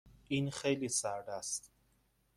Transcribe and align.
این 0.27 0.51
خیلی 0.51 0.89
سرد 0.89 1.29
است. 1.29 1.71